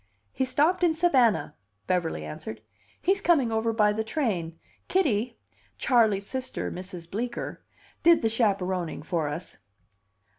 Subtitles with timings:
[0.31, 1.55] "He stopped in Savannah,"
[1.85, 2.63] Beverly answered.
[2.99, 4.57] "He's coming over by the train.
[4.87, 5.37] Kitty
[5.77, 7.05] Charley's sister, Mrs.
[7.07, 7.61] Bleecker
[8.01, 9.57] did the chaperoning for us.